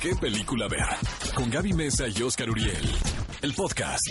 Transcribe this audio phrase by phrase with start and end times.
[0.00, 0.86] qué película ver.
[1.34, 2.84] Con Gaby Mesa y Oscar Uriel.
[3.42, 4.04] El podcast.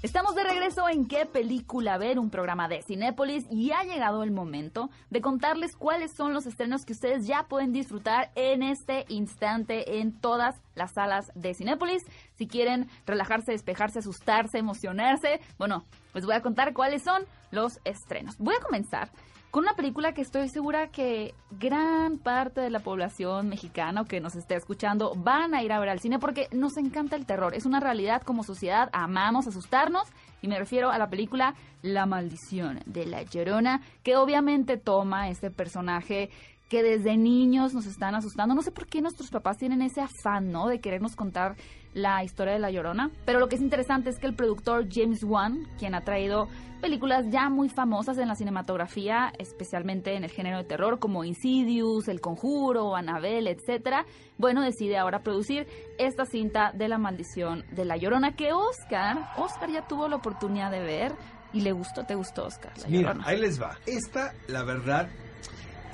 [0.00, 4.30] Estamos de regreso en qué película ver, un programa de Cinépolis y ha llegado el
[4.30, 9.98] momento de contarles cuáles son los estrenos que ustedes ya pueden disfrutar en este instante
[9.98, 12.04] en todas las salas de Cinépolis.
[12.36, 18.38] Si quieren relajarse, despejarse, asustarse, emocionarse, bueno, les voy a contar cuáles son los estrenos.
[18.38, 19.10] Voy a comenzar
[19.50, 24.20] con una película que estoy segura que gran parte de la población mexicana o que
[24.20, 27.54] nos esté escuchando van a ir a ver al cine porque nos encanta el terror.
[27.54, 30.08] Es una realidad como sociedad, amamos asustarnos
[30.42, 35.50] y me refiero a la película La maldición de la Llorona, que obviamente toma este
[35.50, 36.30] personaje
[36.68, 38.54] que desde niños nos están asustando.
[38.54, 40.68] No sé por qué nuestros papás tienen ese afán, ¿no?
[40.68, 41.56] De querernos contar
[41.94, 43.10] la historia de La Llorona.
[43.24, 46.48] Pero lo que es interesante es que el productor James Wan, quien ha traído
[46.80, 52.06] películas ya muy famosas en la cinematografía, especialmente en el género de terror, como Insidious,
[52.06, 54.06] El Conjuro, Annabelle, etcétera,
[54.36, 55.66] bueno, decide ahora producir
[55.98, 60.70] esta cinta de La Maldición de La Llorona, que Oscar, Oscar ya tuvo la oportunidad
[60.70, 61.12] de ver.
[61.52, 62.04] ¿Y le gustó?
[62.04, 62.72] ¿Te gustó, Oscar?
[62.78, 63.24] La Mira, Llorona?
[63.26, 63.78] ahí les va.
[63.86, 65.08] Esta, la verdad,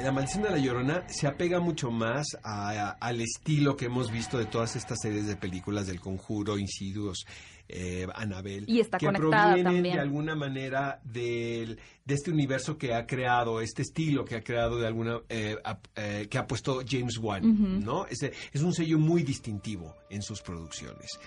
[0.03, 4.11] la maldición de la Llorona se apega mucho más a- a- al estilo que hemos
[4.11, 7.25] visto de todas estas series de películas del Conjuro, Insidious,
[7.69, 8.06] eh.
[8.67, 9.95] Y está que provienen también.
[9.97, 14.78] de alguna manera del- de este universo que ha creado, este estilo que ha creado
[14.78, 15.56] de alguna, eh,
[15.97, 17.83] eh, que ha puesto James Wan.
[17.83, 18.05] ¿no?
[18.06, 21.19] Ese- es un sello muy distintivo en sus producciones.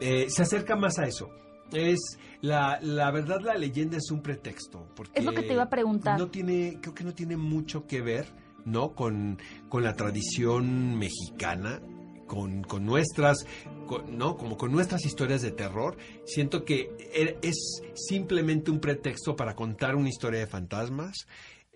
[0.00, 1.30] Eh, se acerca más a eso.
[1.72, 1.98] Es
[2.40, 5.68] la, la verdad la leyenda es un pretexto porque Es lo que te iba a
[5.70, 6.18] preguntar.
[6.18, 8.26] no tiene creo que no tiene mucho que ver
[8.64, 11.80] no con, con la tradición mexicana
[12.26, 13.46] con, con nuestras
[13.86, 15.96] con- no como con nuestras historias de terror.
[16.24, 21.14] Siento que er- es simplemente un pretexto para contar una historia de fantasmas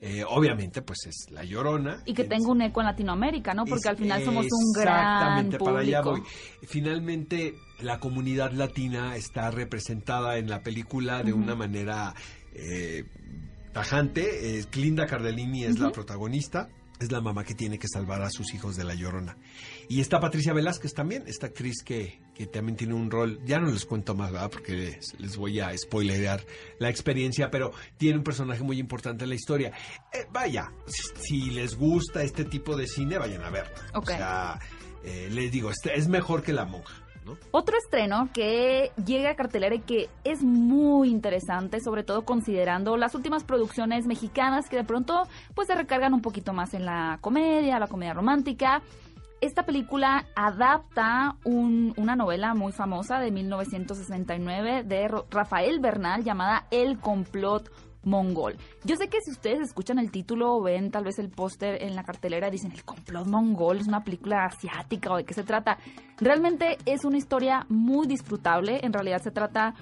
[0.02, 3.66] Eh, obviamente pues es la llorona Y que tenga un eco en Latinoamérica, ¿no?
[3.66, 6.22] Porque es- al final somos un gran Exactamente, para allá voy.
[6.66, 12.14] Finalmente, la comunidad latina está representada en la película de una manera
[12.54, 13.04] eh,
[13.72, 14.58] tajante.
[14.58, 16.68] Eh, Linda Cardellini es la protagonista.
[16.98, 19.36] Es la mamá que tiene que salvar a sus hijos de la llorona.
[19.90, 23.40] Y está Patricia Velázquez también, esta actriz que, que también tiene un rol.
[23.44, 24.48] Ya no les cuento más, ¿verdad?
[24.48, 26.44] Porque les, les voy a spoilerear
[26.78, 29.72] la experiencia, pero tiene un personaje muy importante en la historia.
[30.12, 33.74] Eh, vaya, si, si les gusta este tipo de cine, vayan a verla.
[33.92, 34.10] Ok.
[34.10, 34.60] O sea,
[35.02, 37.36] eh, les digo, es mejor que La Monja, ¿no?
[37.50, 43.16] Otro estreno que llega a cartelera y que es muy interesante, sobre todo considerando las
[43.16, 45.26] últimas producciones mexicanas que de pronto
[45.56, 48.82] pues se recargan un poquito más en la comedia, la comedia romántica.
[49.40, 56.98] Esta película adapta un- una novela muy famosa de 1969 de Rafael Bernal llamada El
[56.98, 57.70] complot
[58.02, 58.56] mongol.
[58.84, 61.94] Yo sé que si ustedes escuchan el título o ven tal vez el póster en
[61.96, 65.78] la cartelera dicen el complot mongol es una película asiática o de qué se trata.
[66.18, 68.80] Realmente es una historia muy disfrutable.
[68.82, 69.74] En realidad se trata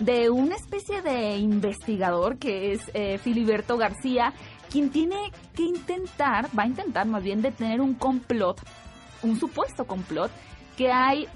[0.00, 4.32] de una especie de investigador que es eh, Filiberto García,
[4.70, 8.60] quien tiene que intentar, va a intentar más bien detener un complot,
[9.24, 10.30] un supuesto complot
[10.76, 11.26] que hay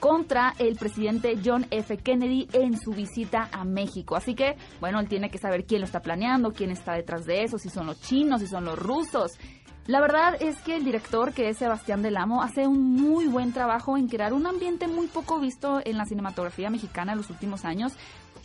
[0.00, 1.96] contra el presidente John F.
[1.98, 4.16] Kennedy en su visita a México.
[4.16, 7.44] Así que, bueno, él tiene que saber quién lo está planeando, quién está detrás de
[7.44, 9.38] eso, si son los chinos, si son los rusos.
[9.86, 13.52] La verdad es que el director, que es Sebastián Del Amo, hace un muy buen
[13.52, 17.64] trabajo en crear un ambiente muy poco visto en la cinematografía mexicana en los últimos
[17.64, 17.92] años,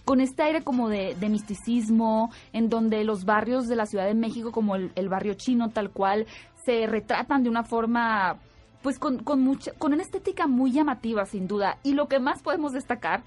[0.06, 4.52] con este aire como de, misticismo, en donde los barrios de la Ciudad de México,
[4.52, 6.28] como el barrio chino tal cual,
[6.66, 8.40] se retratan de una forma
[8.82, 11.78] pues con, con mucha, con una estética muy llamativa sin duda.
[11.84, 13.24] Y lo que más podemos destacar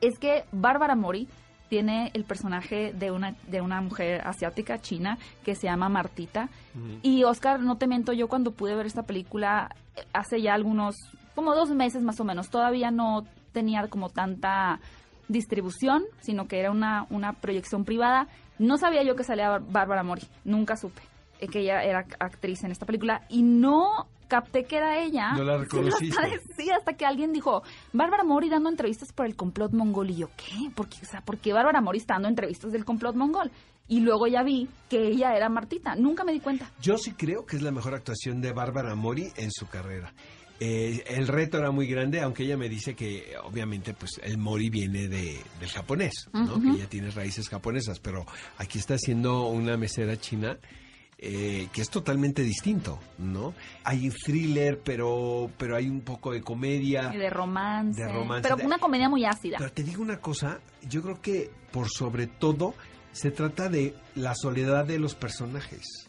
[0.00, 1.28] es que Bárbara Mori
[1.68, 6.48] tiene el personaje de una, de una mujer asiática, china, que se llama Martita.
[7.02, 10.96] Y Oscar, no te miento, yo cuando pude ver esta película eh, hace ya algunos,
[11.34, 14.80] como dos meses más o menos, todavía no tenía como tanta
[15.28, 18.28] distribución, sino que era una, una proyección privada.
[18.58, 21.02] No sabía yo que salía Bárbara Mori, nunca supe
[21.40, 25.32] eh, que ella era actriz en esta película y no capté que era ella.
[25.32, 26.00] No la hasta,
[26.56, 30.10] sí, hasta que alguien dijo, Bárbara Mori dando entrevistas por el complot mongol.
[30.10, 30.70] Y yo, ¿qué?
[30.74, 33.52] ¿Por qué, o sea, ¿por qué Bárbara Mori está dando entrevistas del complot mongol?
[33.86, 35.94] Y luego ya vi que ella era Martita.
[35.94, 36.68] Nunca me di cuenta.
[36.80, 40.12] Yo sí creo que es la mejor actuación de Bárbara Mori en su carrera.
[40.58, 44.70] Eh, el reto era muy grande, aunque ella me dice que obviamente pues el Mori
[44.70, 46.60] viene de, del japonés, ¿no?
[46.60, 48.24] Que ella tiene raíces japonesas, pero
[48.56, 50.56] aquí está haciendo una mesera china
[51.18, 53.54] eh, que es totalmente distinto, ¿no?
[53.84, 57.12] Hay thriller, pero, pero hay un poco de comedia.
[57.14, 58.02] Y de romance.
[58.02, 58.48] De romance.
[58.48, 59.58] Pero una comedia muy ácida.
[59.58, 62.74] Pero te digo una cosa, yo creo que por sobre todo
[63.12, 66.08] se trata de la soledad de los personajes.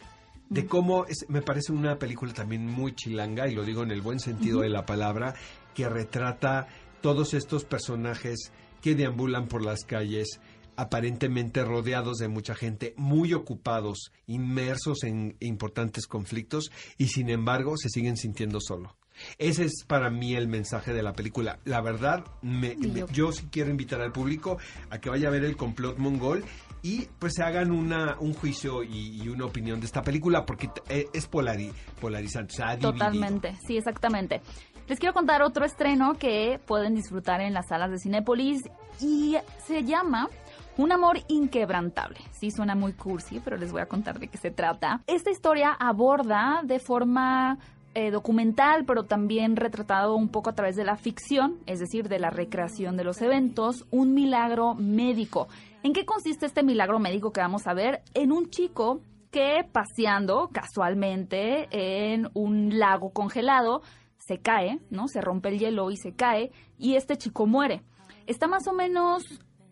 [0.49, 4.01] de cómo es, me parece una película también muy chilanga, y lo digo en el
[4.01, 5.33] buen sentido de la palabra,
[5.73, 6.67] que retrata
[7.01, 8.51] todos estos personajes
[8.81, 10.39] que deambulan por las calles,
[10.77, 17.89] aparentemente rodeados de mucha gente, muy ocupados, inmersos en importantes conflictos, y sin embargo se
[17.89, 18.95] siguen sintiendo solo.
[19.37, 21.59] Ese es para mí el mensaje de la película.
[21.63, 24.57] La verdad, me, me- yo sí quiero invitar al público
[24.89, 26.43] a que vaya a ver el complot mongol
[26.83, 30.69] y pues se hagan una, un juicio y, y una opinión de esta película porque
[30.89, 32.53] eh, es polari- polarizante.
[32.55, 32.91] o sea, ha dividido.
[32.91, 34.41] Totalmente, sí, exactamente.
[34.89, 38.61] Les quiero contar otro estreno que pueden disfrutar en las salas de Cinépolis
[38.99, 39.35] y
[39.65, 40.27] se llama
[40.77, 42.19] Un amor inquebrantable.
[42.31, 45.01] Sí, suena muy cursi, pero les voy a contar de qué se trata.
[45.07, 47.57] Esta historia aborda de forma
[47.93, 52.19] eh, documental, pero también retratado un poco a través de la ficción, es decir, de
[52.19, 55.47] la recreación de los eventos, un milagro médico.
[55.81, 58.01] ¿En qué consiste este milagro médico que vamos a ver?
[58.13, 58.99] En un chico
[59.31, 63.81] que paseando casualmente en un lago congelado
[64.17, 65.07] se cae, ¿no?
[65.07, 67.81] Se rompe el hielo y se cae y este chico muere.
[68.27, 69.23] Está más o menos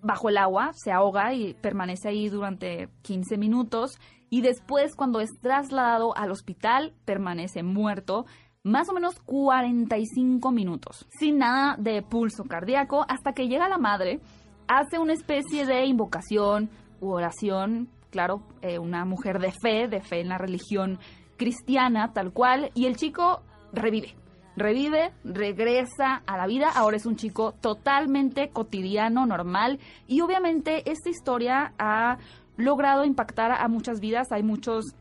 [0.03, 3.97] bajo el agua, se ahoga y permanece ahí durante 15 minutos
[4.29, 8.25] y después cuando es trasladado al hospital permanece muerto
[8.63, 14.21] más o menos 45 minutos, sin nada de pulso cardíaco, hasta que llega la madre,
[14.67, 16.69] hace una especie de invocación
[17.01, 20.99] u oración, claro, eh, una mujer de fe, de fe en la religión
[21.37, 23.41] cristiana, tal cual, y el chico
[23.73, 24.15] revive.
[24.55, 31.09] Revive, regresa a la vida, ahora es un chico totalmente cotidiano, normal, y obviamente esta
[31.09, 32.17] historia ha
[32.57, 34.95] logrado impactar a muchas vidas, hay muchos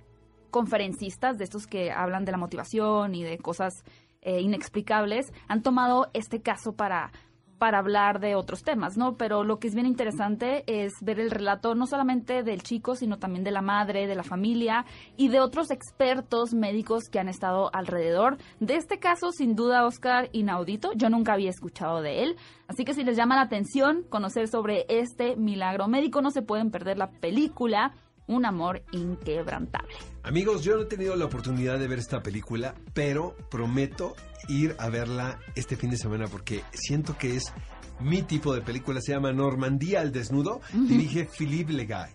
[0.50, 3.84] conferencistas de estos que hablan de la motivación y de cosas
[4.20, 5.32] eh, inexplicables.
[5.48, 7.10] Han tomado este caso para
[7.62, 9.16] para hablar de otros temas, ¿no?
[9.16, 13.20] Pero lo que es bien interesante es ver el relato no solamente del chico, sino
[13.20, 14.84] también de la madre, de la familia
[15.16, 18.36] y de otros expertos médicos que han estado alrededor.
[18.58, 20.92] De este caso, sin duda, Oscar, inaudito.
[20.94, 22.36] Yo nunca había escuchado de él.
[22.66, 26.72] Así que si les llama la atención conocer sobre este milagro médico, no se pueden
[26.72, 27.92] perder la película
[28.26, 29.94] Un amor inquebrantable.
[30.22, 34.14] Amigos, yo no he tenido la oportunidad de ver esta película, pero prometo
[34.48, 37.52] ir a verla este fin de semana porque siento que es
[38.00, 39.00] mi tipo de película.
[39.00, 40.60] Se llama Normandía al desnudo.
[40.72, 42.10] Dirige Philippe Legay.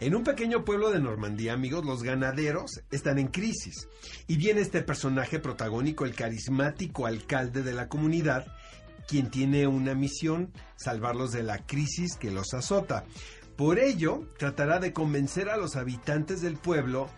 [0.00, 3.88] En un pequeño pueblo de Normandía, amigos, los ganaderos están en crisis.
[4.26, 8.46] Y viene este personaje protagónico, el carismático alcalde de la comunidad,
[9.06, 13.04] quien tiene una misión, salvarlos de la crisis que los azota.
[13.56, 17.08] Por ello, tratará de convencer a los habitantes del pueblo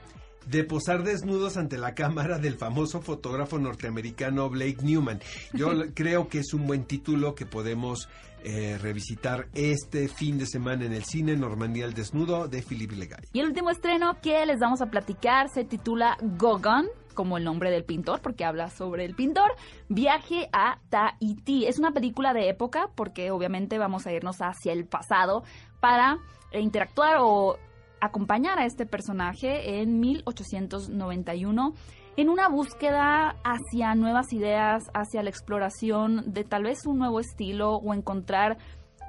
[0.47, 5.21] de posar desnudos ante la cámara del famoso fotógrafo norteamericano Blake Newman.
[5.53, 8.09] Yo creo que es un buen título que podemos
[8.45, 13.25] eh, revisitar este fin de semana en el cine Normandía al desnudo de Philippe Legay.
[13.33, 17.73] Y el último estreno que les vamos a platicar se titula Gauguin, como el nombre
[17.73, 19.51] del pintor, porque habla sobre el pintor,
[19.89, 21.67] Viaje a Tahití.
[21.67, 25.43] Es una película de época, porque obviamente vamos a irnos hacia el pasado
[25.81, 26.19] para
[26.51, 27.57] eh, interactuar o
[28.01, 31.75] acompañar a este personaje en 1891
[32.17, 37.77] en una búsqueda hacia nuevas ideas, hacia la exploración de tal vez un nuevo estilo
[37.77, 38.57] o encontrar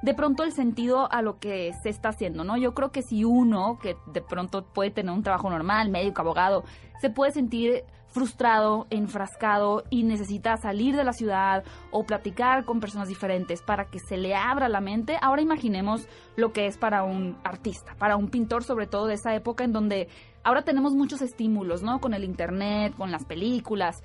[0.02, 2.56] de pronto el sentido a lo que se está haciendo, ¿no?
[2.56, 6.64] Yo creo que si uno, que de pronto puede tener un trabajo normal, médico, abogado,
[7.00, 7.84] se puede sentir
[8.18, 14.00] frustrado, enfrascado y necesita salir de la ciudad o platicar con personas diferentes para que
[14.00, 18.28] se le abra la mente, ahora imaginemos lo que es para un artista, para un
[18.28, 20.08] pintor sobre todo de esa época en donde
[20.42, 22.00] ahora tenemos muchos estímulos, ¿no?
[22.00, 24.02] Con el internet, con las películas,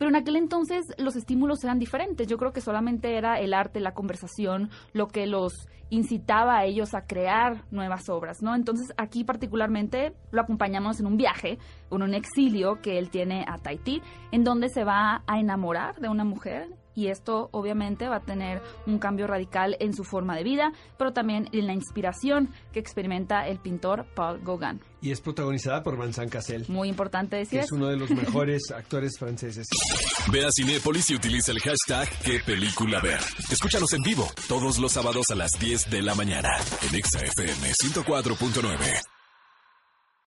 [0.00, 2.26] pero en aquel entonces los estímulos eran diferentes.
[2.26, 5.52] Yo creo que solamente era el arte, la conversación, lo que los
[5.90, 8.54] incitaba a ellos a crear nuevas obras, ¿no?
[8.54, 11.58] Entonces aquí particularmente lo acompañamos en un viaje,
[11.90, 14.00] en un exilio que él tiene a Tahití,
[14.32, 18.62] en donde se va a enamorar de una mujer y esto obviamente va a tener
[18.86, 23.46] un cambio radical en su forma de vida, pero también en la inspiración que experimenta
[23.48, 24.80] el pintor Paul Gauguin.
[25.02, 28.70] Y es protagonizada por Vincent Cassel, Muy importante que decir es uno de los mejores
[28.70, 29.66] actores franceses.
[30.30, 33.20] Ve a Cinépolis y utiliza el hashtag qué película ver.
[33.50, 36.50] Escúchanos en vivo todos los sábados a las 10 de la mañana
[36.88, 39.19] en Exa FM 104.9.